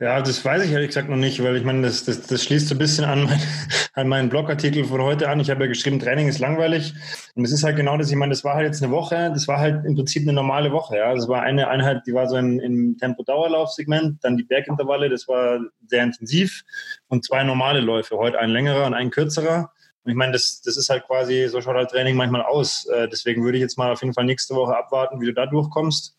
[0.00, 2.68] Ja, das weiß ich ehrlich gesagt noch nicht, weil ich meine, das, das, das schließt
[2.68, 3.40] so ein bisschen an, mein,
[3.94, 5.40] an meinen Blogartikel von heute an.
[5.40, 6.94] Ich habe ja geschrieben, Training ist langweilig.
[7.34, 9.48] Und es ist halt genau das, ich meine, das war halt jetzt eine Woche, das
[9.48, 10.98] war halt im Prinzip eine normale Woche.
[10.98, 11.14] Ja.
[11.14, 15.58] Das war eine Einheit, die war so im, im Tempo-Dauerlaufsegment, dann die Bergintervalle, das war
[15.86, 16.62] sehr intensiv
[17.08, 19.72] und zwei normale Läufe, heute ein längerer und ein kürzerer.
[20.04, 22.86] Und ich meine, das, das ist halt quasi, so schaut halt Training manchmal aus.
[22.86, 25.46] Äh, deswegen würde ich jetzt mal auf jeden Fall nächste Woche abwarten, wie du da
[25.46, 26.17] durchkommst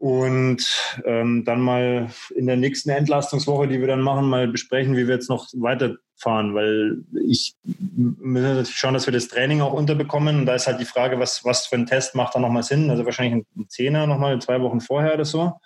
[0.00, 0.64] und
[1.04, 5.14] ähm, dann mal in der nächsten Entlastungswoche, die wir dann machen, mal besprechen, wie wir
[5.14, 10.38] jetzt noch weiterfahren, weil ich müssen natürlich schauen, dass wir das Training auch unterbekommen.
[10.38, 12.88] Und da ist halt die Frage, was, was für ein Test macht da nochmal Sinn?
[12.88, 15.60] Also wahrscheinlich ein Zehner nochmal zwei Wochen vorher oder so.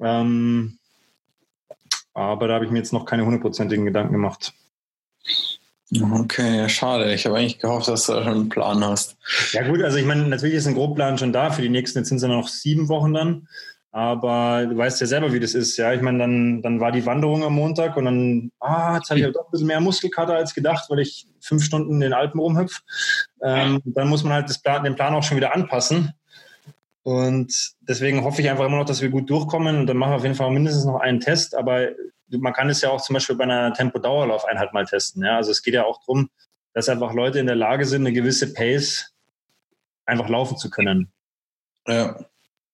[0.00, 0.78] Ähm,
[2.12, 4.52] aber da habe ich mir jetzt noch keine hundertprozentigen Gedanken gemacht.
[5.92, 7.12] Okay, ja, schade.
[7.12, 9.16] Ich habe eigentlich gehofft, dass du da schon einen Plan hast.
[9.52, 12.08] Ja gut, also ich meine, natürlich ist ein Grobplan schon da für die nächsten, jetzt
[12.08, 13.48] sind es ja noch sieben Wochen dann.
[13.92, 15.76] Aber du weißt ja selber, wie das ist.
[15.76, 19.18] Ja, ich meine, dann, dann war die Wanderung am Montag und dann, ah, jetzt habe
[19.18, 22.12] ich halt doch ein bisschen mehr Muskelkater als gedacht, weil ich fünf Stunden in den
[22.12, 22.80] Alpen rumhüpfe.
[23.42, 26.12] Ähm, dann muss man halt das Plan, den Plan auch schon wieder anpassen.
[27.02, 29.80] Und deswegen hoffe ich einfach immer noch, dass wir gut durchkommen.
[29.80, 31.56] Und dann machen wir auf jeden Fall mindestens noch einen Test.
[31.56, 31.88] Aber
[32.30, 35.24] man kann es ja auch zum Beispiel bei einer Tempo-Dauerlaufeinheit mal testen.
[35.24, 35.36] Ja?
[35.36, 36.30] Also es geht ja auch darum,
[36.72, 39.12] dass einfach Leute in der Lage sind, eine gewisse Pace
[40.06, 41.12] einfach laufen zu können.
[41.86, 42.18] Ja.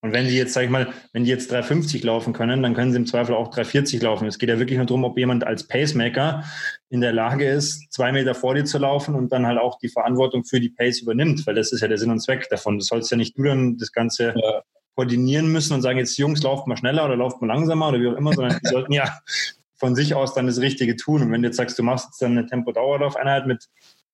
[0.02, 2.92] Und wenn die jetzt, sag ich mal, wenn die jetzt 350 laufen können, dann können
[2.92, 4.28] sie im Zweifel auch 340 laufen.
[4.28, 6.44] Es geht ja wirklich nur darum, ob jemand als Pacemaker
[6.90, 9.88] in der Lage ist, zwei Meter vor dir zu laufen und dann halt auch die
[9.88, 12.78] Verantwortung für die Pace übernimmt, weil das ist ja der Sinn und Zweck davon.
[12.78, 14.62] Das sollst ja nicht du dann das Ganze ja
[14.96, 18.08] koordinieren müssen und sagen, jetzt Jungs, lauft mal schneller oder lauft mal langsamer oder wie
[18.08, 19.18] auch immer, sondern die sollten ja
[19.76, 21.22] von sich aus dann das Richtige tun.
[21.22, 23.68] Und wenn du jetzt sagst, du machst jetzt dann eine Tempo-Dauerlaufeinheit mit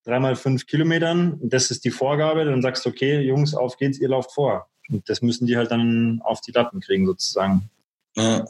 [0.04, 4.08] dreimal fünf Kilometern das ist die Vorgabe, dann sagst du, okay, Jungs, auf geht's, ihr
[4.08, 4.68] lauft vor.
[4.90, 7.70] Und das müssen die halt dann auf die Latten kriegen, sozusagen.
[8.16, 8.44] Ja,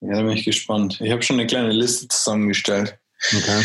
[0.00, 1.00] ja da bin ich gespannt.
[1.00, 2.98] Ich habe schon eine kleine Liste zusammengestellt.
[3.32, 3.62] Okay.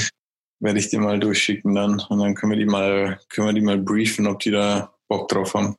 [0.60, 2.00] Werde ich dir mal durchschicken dann.
[2.10, 5.28] Und dann können wir die mal, können wir die mal briefen, ob die da Bock
[5.30, 5.76] drauf haben.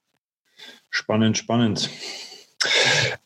[0.93, 1.91] Spannend, spannend.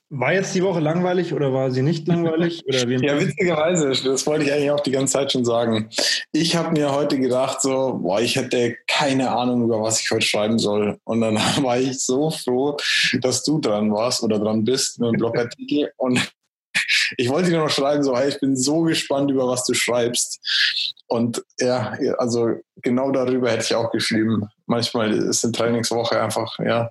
[0.09, 2.63] War jetzt die Woche langweilig oder war sie nicht langweilig?
[2.69, 5.91] Ja, witzigerweise, das wollte ich eigentlich auch die ganze Zeit schon sagen.
[6.31, 10.25] Ich habe mir heute gedacht, so, boah, ich hätte keine Ahnung, über was ich heute
[10.25, 10.99] schreiben soll.
[11.03, 12.77] Und dann war ich so froh,
[13.21, 15.91] dass du dran warst oder dran bist mit dem Blogartikel.
[15.97, 16.21] Und
[17.17, 20.41] ich wollte dir noch schreiben, so, hey, ich bin so gespannt, über was du schreibst.
[21.09, 24.49] Und ja, also genau darüber hätte ich auch geschrieben.
[24.67, 26.91] Manchmal ist eine Trainingswoche einfach, ja,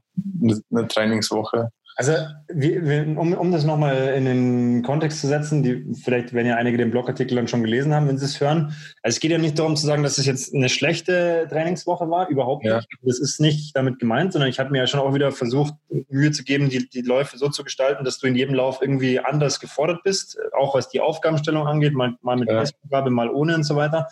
[0.71, 1.69] eine Trainingswoche.
[1.97, 2.11] Also,
[2.51, 6.91] um, um das nochmal in den Kontext zu setzen, die, vielleicht werden ja einige den
[6.91, 8.75] Blogartikel dann schon gelesen haben, wenn sie es hören.
[9.01, 12.27] Also, es geht ja nicht darum zu sagen, dass es jetzt eine schlechte Trainingswoche war,
[12.27, 12.77] überhaupt ja.
[12.77, 12.89] nicht.
[13.01, 15.73] Das ist nicht damit gemeint, sondern ich habe mir ja schon auch wieder versucht,
[16.09, 19.21] Mühe zu geben, die, die Läufe so zu gestalten, dass du in jedem Lauf irgendwie
[19.21, 23.09] anders gefordert bist, auch was die Aufgabenstellung angeht, mal, mal mit ja.
[23.09, 24.09] mal ohne und so weiter.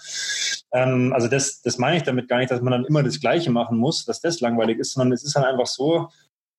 [0.71, 3.51] Ähm, also, das, das meine ich damit gar nicht, dass man dann immer das Gleiche
[3.51, 6.07] machen muss, dass das langweilig ist, sondern es ist halt einfach so,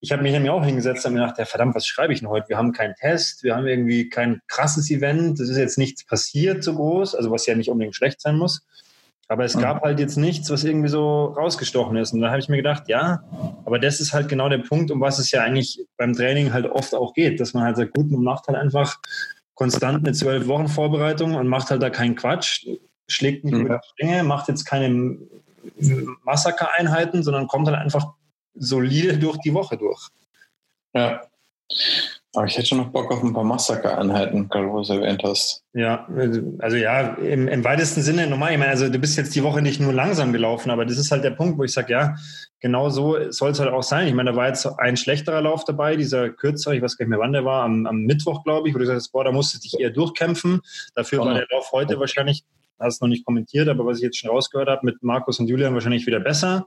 [0.05, 2.29] ich habe mich nämlich auch hingesetzt und mir gedacht, ja, verdammt, was schreibe ich denn
[2.29, 2.51] heute?
[2.51, 6.62] Wir haben keinen Test, wir haben irgendwie kein krasses Event, es ist jetzt nichts passiert
[6.62, 8.67] so groß, also was ja nicht unbedingt schlecht sein muss.
[9.29, 12.12] Aber es gab halt jetzt nichts, was irgendwie so rausgestochen ist.
[12.12, 13.25] Und da habe ich mir gedacht, ja,
[13.64, 16.67] aber das ist halt genau der Punkt, um was es ja eigentlich beim Training halt
[16.67, 18.99] oft auch geht, dass man halt sagt, gut, man macht halt einfach
[19.55, 22.67] konstant eine zwölf Wochen Vorbereitung und macht halt da keinen Quatsch,
[23.09, 23.62] schlägt nicht mhm.
[23.62, 25.17] über Stränge, macht jetzt keine
[26.25, 28.12] Massaker-Einheiten, sondern kommt halt einfach
[28.55, 30.09] solide durch die Woche durch.
[30.95, 31.23] Ja.
[32.37, 35.23] Aber ich hätte schon noch Bock auf ein paar Massaker-Einheiten, gerade wo du es erwähnt
[35.23, 35.62] hast.
[35.73, 36.09] Ja,
[36.59, 38.53] also ja, im, im weitesten Sinne normal.
[38.53, 41.12] Ich meine, also du bist jetzt die Woche nicht nur langsam gelaufen, aber das ist
[41.12, 42.17] halt der Punkt, wo ich sage, ja,
[42.59, 44.09] genau so soll es halt auch sein.
[44.09, 47.11] Ich meine, da war jetzt ein schlechterer Lauf dabei, dieser kürzere, ich weiß gar nicht
[47.11, 49.55] mehr, wann der war, am, am Mittwoch, glaube ich, wo du sagst, boah, da musst
[49.55, 50.61] du dich eher durchkämpfen.
[50.97, 51.27] Dafür oh.
[51.27, 52.43] war der Lauf heute wahrscheinlich,
[52.81, 55.47] hast du noch nicht kommentiert, aber was ich jetzt schon rausgehört habe, mit Markus und
[55.47, 56.67] Julian wahrscheinlich wieder besser.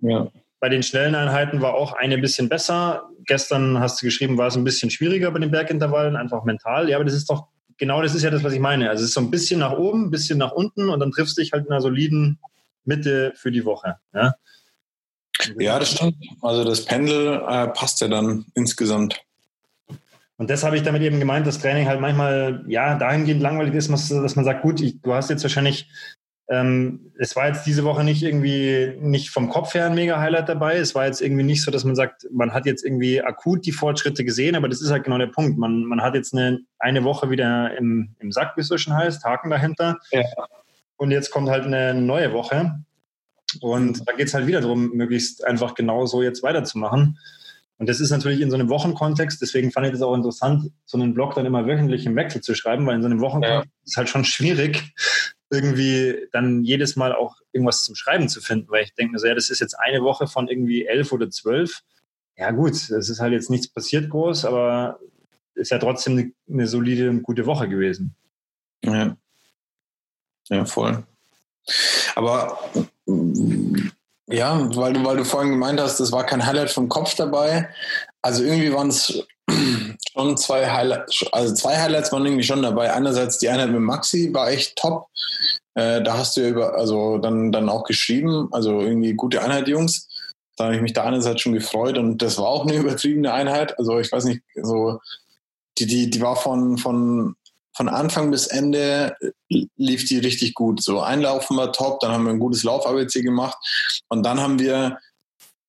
[0.00, 0.28] Ja.
[0.62, 3.10] Bei den schnellen Einheiten war auch eine bisschen besser.
[3.26, 6.88] Gestern hast du geschrieben, war es ein bisschen schwieriger bei den Bergintervallen, einfach mental.
[6.88, 7.48] Ja, aber das ist doch
[7.78, 8.88] genau das ist ja das, was ich meine.
[8.88, 11.36] Also es ist so ein bisschen nach oben, ein bisschen nach unten und dann triffst
[11.36, 12.38] du dich halt in einer soliden
[12.84, 13.96] Mitte für die Woche.
[14.14, 14.36] Ja,
[15.58, 16.14] ja das stimmt.
[16.42, 19.20] Also das Pendel äh, passt ja dann insgesamt.
[20.36, 23.90] Und das habe ich damit eben gemeint, dass Training halt manchmal ja dahingehend langweilig ist,
[23.90, 25.88] dass man sagt, gut, ich, du hast jetzt wahrscheinlich
[26.52, 30.50] ähm, es war jetzt diese Woche nicht irgendwie nicht vom Kopf her ein mega Highlight
[30.50, 30.76] dabei.
[30.76, 33.72] Es war jetzt irgendwie nicht so, dass man sagt, man hat jetzt irgendwie akut die
[33.72, 35.56] Fortschritte gesehen, aber das ist halt genau der Punkt.
[35.56, 38.92] Man, man hat jetzt eine, eine Woche wieder im, im Sack, wie es so schon
[38.92, 39.98] heißt, Haken dahinter.
[40.10, 40.24] Ja.
[40.96, 42.84] Und jetzt kommt halt eine neue Woche.
[43.62, 47.18] Und da geht es halt wieder darum, möglichst einfach genau so jetzt weiterzumachen.
[47.78, 50.98] Und das ist natürlich in so einem Wochenkontext, deswegen fand ich das auch interessant, so
[50.98, 53.82] einen Blog dann immer wöchentlich im Wechsel zu schreiben, weil in so einem Wochenkontext ja.
[53.84, 54.92] ist halt schon schwierig,
[55.52, 59.26] irgendwie dann jedes Mal auch irgendwas zum Schreiben zu finden, weil ich denke mir so,
[59.26, 61.82] ja, das ist jetzt eine Woche von irgendwie elf oder zwölf.
[62.36, 64.98] Ja gut, es ist halt jetzt nichts passiert groß, aber
[65.54, 68.14] ist ja trotzdem eine, eine solide und gute Woche gewesen.
[68.84, 69.16] Ja.
[70.48, 71.04] Ja, voll.
[72.14, 72.58] Aber
[74.26, 77.68] ja, weil du, weil du vorhin gemeint hast, das war kein Highlight vom Kopf dabei.
[78.22, 79.26] Also irgendwie waren es
[80.12, 82.92] schon zwei Highlights, also zwei Highlights waren irgendwie schon dabei.
[82.92, 85.06] Einerseits die Einheit mit Maxi war echt top.
[85.74, 89.68] Äh, da hast du ja über, also dann, dann auch geschrieben, also irgendwie gute Einheit,
[89.68, 90.08] Jungs.
[90.56, 93.78] Da habe ich mich da einerseits schon gefreut und das war auch eine übertriebene Einheit.
[93.78, 95.00] Also ich weiß nicht, so
[95.78, 97.36] die, die, die war von, von,
[97.74, 99.16] von Anfang bis Ende
[99.48, 100.82] lief die richtig gut.
[100.82, 103.56] So Einlaufen war top, dann haben wir ein gutes Lauf-ABC gemacht
[104.08, 104.98] und dann haben wir,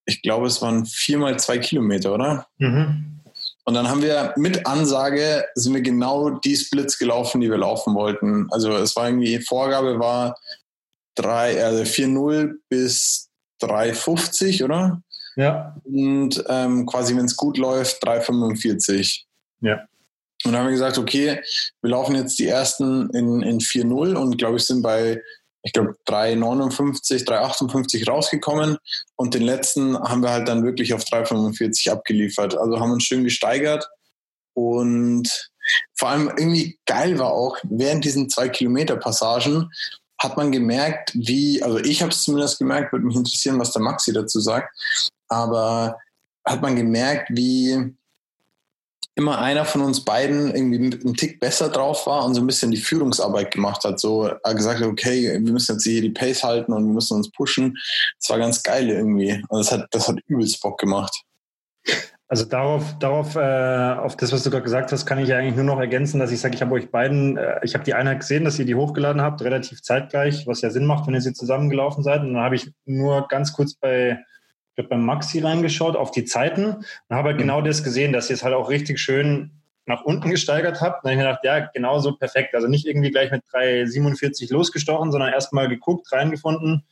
[0.06, 2.48] ich glaube, es waren viermal zwei Kilometer, oder?
[2.58, 3.22] Mhm.
[3.66, 7.96] Und dann haben wir mit Ansage sind wir genau die Splits gelaufen, die wir laufen
[7.96, 8.48] wollten.
[8.52, 10.36] Also es war irgendwie, Vorgabe war
[11.16, 13.30] drei, also 4-0 bis
[13.62, 15.02] 3,50, oder?
[15.36, 15.76] Ja.
[15.86, 19.22] Und ähm, quasi, wenn es gut läuft, 3,45.
[19.62, 19.88] Ja.
[20.46, 21.42] Und dann haben wir gesagt, okay,
[21.82, 25.22] wir laufen jetzt die ersten in, in 4-0 und glaube ich sind bei
[25.64, 28.78] ich glaube, 3,59, 3,58 rausgekommen
[29.16, 32.58] und den letzten haben wir halt dann wirklich auf 3,45 abgeliefert.
[32.58, 33.88] Also haben uns schön gesteigert
[34.54, 35.50] und
[35.94, 39.72] vor allem irgendwie geil war auch, während diesen zwei Kilometer Passagen
[40.20, 43.82] hat man gemerkt, wie, also ich habe es zumindest gemerkt, würde mich interessieren, was der
[43.82, 44.76] Maxi dazu sagt,
[45.28, 45.98] aber
[46.46, 47.96] hat man gemerkt, wie
[49.16, 52.72] immer einer von uns beiden irgendwie einen Tick besser drauf war und so ein bisschen
[52.72, 54.00] die Führungsarbeit gemacht hat.
[54.00, 57.32] So gesagt hat, okay, wir müssen jetzt hier die Pace halten und wir müssen uns
[57.32, 57.78] pushen.
[58.20, 59.44] Das war ganz geil irgendwie.
[59.50, 61.16] Und das hat, das hat übelst Bock gemacht.
[62.34, 65.56] Also darauf, darauf, äh, auf das, was du gerade gesagt hast, kann ich ja eigentlich
[65.56, 68.22] nur noch ergänzen, dass ich sage, ich habe euch beiden, äh, ich habe die Einheit
[68.22, 71.34] gesehen, dass ihr die hochgeladen habt, relativ zeitgleich, was ja Sinn macht, wenn ihr sie
[71.34, 72.22] zusammengelaufen seid.
[72.22, 74.18] Und dann habe ich nur ganz kurz bei
[74.76, 77.42] ich habe beim Maxi reingeschaut auf die Zeiten und habe halt mhm.
[77.42, 79.52] genau das gesehen, dass ihr es halt auch richtig schön
[79.86, 81.06] nach unten gesteigert habt.
[81.06, 82.56] dann habe ich gedacht, ja, genau so perfekt.
[82.56, 86.86] Also nicht irgendwie gleich mit 3,47 losgestochen, sondern erstmal geguckt, reingefunden.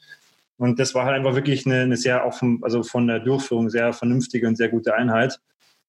[0.58, 3.70] Und das war halt einfach wirklich eine, eine sehr, auch vom, also von der Durchführung
[3.70, 5.40] sehr vernünftige und sehr gute Einheit.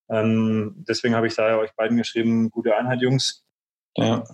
[0.08, 3.41] Ähm, deswegen habe ich da euch beiden geschrieben, gute Einheit, Jungs.
[3.96, 4.24] Ja.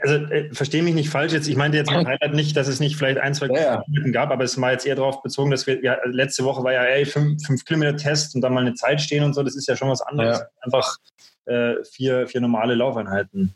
[0.00, 1.46] Also äh, verstehe mich nicht falsch jetzt.
[1.46, 4.10] Ich meinte jetzt mein Highlight nicht, dass es nicht vielleicht ein, zwei ja, ja.
[4.10, 6.82] gab, aber es war jetzt eher darauf bezogen, dass wir, ja, letzte Woche war ja
[6.84, 9.42] ey, fünf, fünf Kilometer Test und dann mal eine Zeit stehen und so.
[9.42, 10.38] Das ist ja schon was anderes.
[10.38, 10.46] Ja.
[10.62, 10.96] Einfach
[11.44, 13.54] äh, vier, vier normale Laufeinheiten.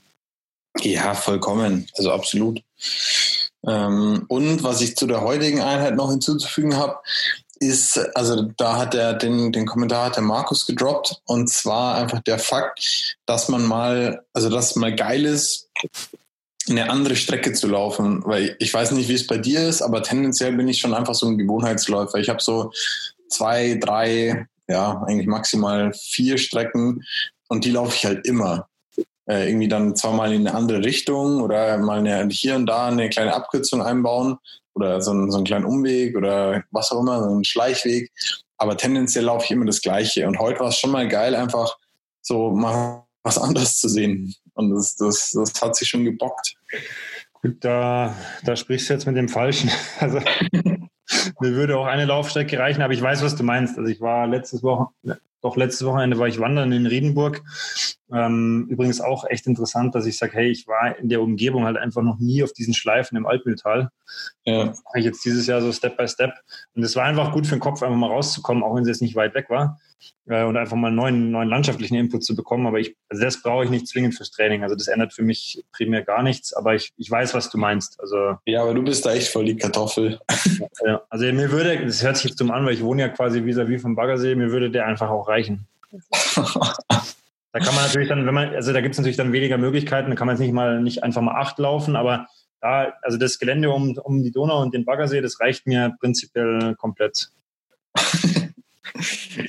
[0.81, 1.87] Ja, vollkommen.
[1.97, 2.61] Also absolut.
[3.66, 6.99] Ähm, und was ich zu der heutigen Einheit noch hinzuzufügen habe,
[7.61, 12.21] ist, also da hat er den, den Kommentar hat der Markus gedroppt und zwar einfach
[12.21, 15.69] der Fakt, dass man mal, also dass es mal geil ist,
[16.69, 20.03] eine andere Strecke zu laufen, weil ich weiß nicht, wie es bei dir ist, aber
[20.03, 22.19] tendenziell bin ich schon einfach so ein Gewohnheitsläufer.
[22.19, 22.73] Ich habe so
[23.29, 27.05] zwei, drei, ja, eigentlich maximal vier Strecken
[27.49, 28.69] und die laufe ich halt immer.
[29.29, 32.87] Äh, irgendwie dann zwar mal in eine andere Richtung oder mal eine, hier und da
[32.87, 34.38] eine kleine Abkürzung einbauen
[34.77, 38.12] oder so, ein, so einen kleinen Umweg oder was auch immer, so einen Schleichweg.
[38.59, 40.27] Aber tendenziell laufe ich immer das Gleiche.
[40.27, 41.77] Und heute war es schon mal geil, einfach
[42.21, 44.35] so mal was anderes zu sehen.
[44.55, 46.55] Und das, das, das hat sich schon gebockt.
[47.33, 49.71] Gut, da, da sprichst du jetzt mit dem Falschen.
[50.01, 50.21] Also
[51.41, 53.79] mir würde auch eine Laufstrecke reichen, aber ich weiß, was du meinst.
[53.79, 54.89] Also ich war letztes Woche,
[55.42, 57.42] doch letztes Wochenende war ich wandern in Riedenburg.
[58.12, 61.77] Ähm, übrigens auch echt interessant, dass ich sage, hey, ich war in der Umgebung halt
[61.77, 63.90] einfach noch nie auf diesen Schleifen im Altmühltal.
[64.44, 64.66] Ja.
[64.66, 66.33] Mache ich jetzt dieses Jahr so Step by Step.
[66.75, 69.03] Und es war einfach gut für den Kopf, einfach mal rauszukommen, auch wenn es jetzt
[69.03, 69.81] nicht weit weg war.
[70.29, 72.66] Äh, und einfach mal einen neuen, neuen landschaftlichen Input zu bekommen.
[72.66, 74.62] Aber ich, also das brauche ich nicht zwingend fürs Training.
[74.62, 76.53] Also das ändert für mich primär gar nichts.
[76.53, 77.99] Aber ich, ich weiß, was du meinst.
[78.01, 80.20] Also, ja, aber du bist da echt voll die Kartoffel.
[80.87, 83.40] ja, also mir würde, das hört sich jetzt dumm an, weil ich wohne ja quasi
[83.40, 85.66] vis-à-vis -vis vom Baggersee, mir würde der einfach auch reichen.
[87.53, 90.11] Da kann man natürlich dann, wenn man, also da gibt es natürlich dann weniger Möglichkeiten,
[90.11, 92.27] da kann man jetzt nicht mal nicht einfach mal acht laufen, aber
[92.61, 96.75] da, also das Gelände um, um die Donau und den Baggersee, das reicht mir prinzipiell
[96.75, 97.31] komplett.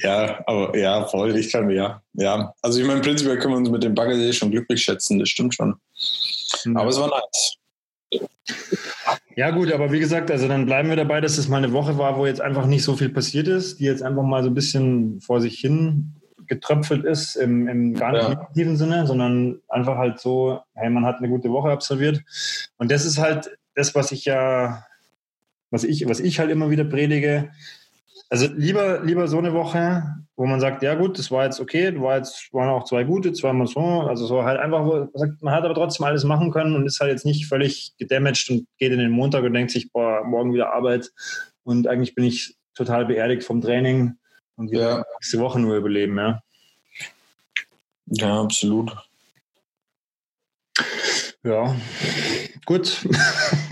[0.02, 2.02] ja, aber ja, voll, ich kann ja.
[2.14, 2.54] Ja.
[2.62, 5.54] Also ich meine, prinzipiell können wir uns mit dem Baggersee schon glücklich schätzen, das stimmt
[5.54, 5.76] schon.
[6.64, 6.80] Ja.
[6.80, 7.58] Aber es war nice.
[9.36, 11.98] Ja, gut, aber wie gesagt, also dann bleiben wir dabei, dass es mal eine Woche
[11.98, 14.56] war, wo jetzt einfach nicht so viel passiert ist, die jetzt einfach mal so ein
[14.56, 16.16] bisschen vor sich hin
[16.48, 18.30] getröpfelt ist, im, im gar nicht ja.
[18.30, 22.24] negativen Sinne, sondern einfach halt so, hey, man hat eine gute Woche absolviert.
[22.78, 24.86] Und das ist halt das, was ich ja,
[25.70, 27.52] was ich, was ich halt immer wieder predige.
[28.30, 30.04] Also lieber, lieber so eine Woche,
[30.36, 33.04] wo man sagt, ja gut, das war jetzt okay, du war jetzt, waren auch zwei
[33.04, 35.08] gute, zweimal so, also so halt einfach,
[35.42, 38.68] man hat aber trotzdem alles machen können und ist halt jetzt nicht völlig gedamaged und
[38.78, 41.12] geht in den Montag und denkt sich, boah, morgen wieder Arbeit
[41.64, 44.18] und eigentlich bin ich total beerdigt vom Training
[44.58, 45.06] und wir ja.
[45.16, 46.42] nächste Woche nur überleben, ja.
[48.08, 48.96] Ja, absolut.
[51.44, 51.76] Ja,
[52.66, 53.08] gut.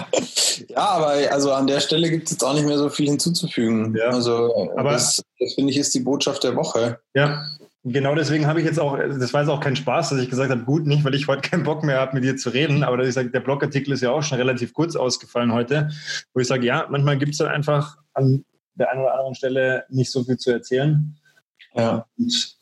[0.74, 3.96] ja, aber also an der Stelle gibt es jetzt auch nicht mehr so viel hinzuzufügen.
[3.96, 4.10] Ja.
[4.10, 7.00] Also aber das, das finde ich ist die Botschaft der Woche.
[7.14, 7.44] Ja,
[7.86, 10.50] Genau deswegen habe ich jetzt auch, das war jetzt auch kein Spaß, dass ich gesagt
[10.50, 12.96] habe, gut, nicht, weil ich heute keinen Bock mehr habe, mit dir zu reden, aber
[12.96, 15.90] dass ich sage, der Blogartikel ist ja auch schon relativ kurz ausgefallen heute,
[16.34, 19.84] wo ich sage, ja, manchmal gibt es dann einfach an der einen oder anderen Stelle
[19.90, 21.14] nicht so viel zu erzählen.
[21.76, 22.06] Ja.
[22.18, 22.56] Und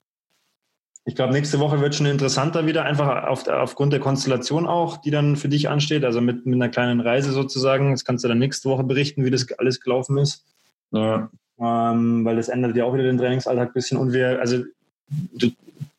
[1.06, 5.10] ich glaube, nächste Woche wird schon interessanter wieder, einfach auf, aufgrund der Konstellation auch, die
[5.10, 7.92] dann für dich ansteht, also mit, mit einer kleinen Reise sozusagen.
[7.92, 10.46] Das kannst du dann nächste Woche berichten, wie das alles gelaufen ist.
[10.92, 11.30] Ja.
[11.60, 13.98] Ähm, weil das ändert ja auch wieder den Trainingsalltag ein bisschen.
[13.98, 14.64] Und wir, also
[15.10, 15.52] du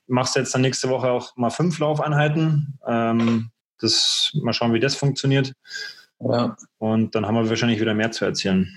[0.06, 2.78] machst jetzt dann nächste Woche auch mal fünf Laufeinheiten.
[2.86, 5.52] Ähm, das, mal schauen, wie das funktioniert.
[6.20, 6.56] Ja.
[6.78, 8.72] Und dann haben wir wahrscheinlich wieder mehr zu erzählen.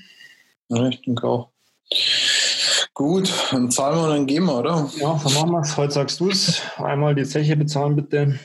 [0.70, 1.50] Ja, ich denke auch.
[2.96, 4.90] Gut, dann zahlen wir und dann gehen wir, oder?
[4.96, 5.76] Ja, dann machen wir es.
[5.76, 6.62] Heute sagst du es.
[6.78, 8.40] Einmal die Zeche bezahlen, bitte.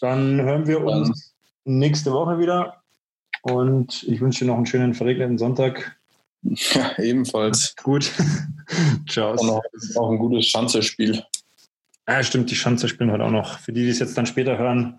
[0.00, 1.78] Dann hören wir uns dann.
[1.78, 2.82] nächste Woche wieder.
[3.42, 5.98] Und ich wünsche dir noch einen schönen verregneten Sonntag.
[6.40, 7.76] Ja, ebenfalls.
[7.82, 8.10] Gut.
[9.06, 9.32] Ciao.
[9.32, 9.62] Und noch,
[9.96, 11.22] auch ein gutes Schanzerspiel.
[12.08, 13.58] Ja, stimmt, die Schanzer spielen heute auch noch.
[13.58, 14.98] Für die, die es jetzt dann später hören,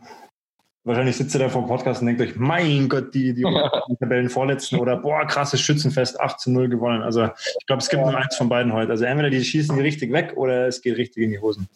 [0.86, 3.43] Wahrscheinlich sitzt ihr da vor dem Podcast und denkt euch, mein Gott, die, die,
[3.89, 7.02] die Tabellen vorletzten oder boah, krasses Schützenfest, 8 zu 0 gewonnen.
[7.02, 7.26] Also
[7.60, 8.91] ich glaube, es gibt nur eins von beiden heute.
[8.91, 11.67] Also entweder die schießen die richtig weg oder es geht richtig in die Hosen.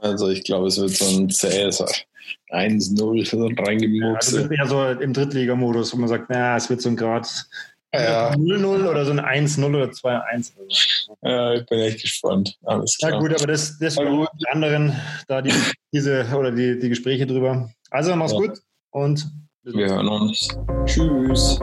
[0.00, 1.84] Also ich glaube, es wird so ein zähes
[2.50, 4.32] 1-0 reingemurkst.
[4.32, 6.96] Ja, das ist eher so im Drittligamodus, wo man sagt, naja, es wird so ein
[6.96, 7.28] Grad
[7.94, 8.30] ja.
[8.32, 10.52] 0-0 oder so ein 1-0 oder 2-1.
[11.22, 12.58] Ja, ich bin echt gespannt.
[12.64, 13.12] Alles klar.
[13.12, 14.92] Ja gut, aber das, das für die anderen,
[15.28, 15.52] da die,
[15.92, 17.70] diese oder die, die Gespräche drüber.
[17.96, 18.38] Also mach's ja.
[18.40, 19.26] gut und
[19.62, 20.48] wir hören uns.
[20.84, 21.58] Tschüss.